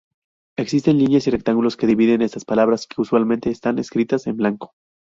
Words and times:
Existen 0.57 0.97
líneas 0.97 1.27
y 1.27 1.29
rectángulos 1.29 1.77
que 1.77 1.85
dividen 1.85 2.23
estas 2.23 2.43
palabras 2.43 2.87
que 2.87 2.99
usualmente 3.03 3.51
están 3.51 3.77
escritas 3.77 4.25
en 4.25 4.35
blanco. 4.37 4.73